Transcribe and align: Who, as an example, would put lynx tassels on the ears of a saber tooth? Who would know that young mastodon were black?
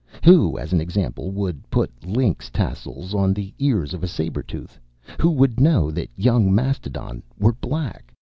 Who, 0.25 0.57
as 0.57 0.73
an 0.73 0.81
example, 0.81 1.29
would 1.29 1.69
put 1.69 1.91
lynx 2.03 2.49
tassels 2.49 3.13
on 3.13 3.35
the 3.35 3.53
ears 3.59 3.93
of 3.93 4.01
a 4.03 4.07
saber 4.07 4.41
tooth? 4.41 4.79
Who 5.19 5.29
would 5.29 5.59
know 5.59 5.91
that 5.91 6.09
young 6.15 6.51
mastodon 6.55 7.21
were 7.37 7.53
black? 7.53 8.11